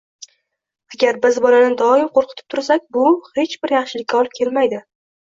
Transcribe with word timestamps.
Agar 0.95 1.19
biz 1.25 1.35
bolani 1.43 1.77
doim 1.81 2.07
qo‘rqitib 2.15 2.47
tursak, 2.53 2.87
bu 2.97 3.05
hech 3.37 3.55
bir 3.67 3.75
yaxshilikka 3.77 4.19
olib 4.23 4.35
kelmaydi. 4.39 4.81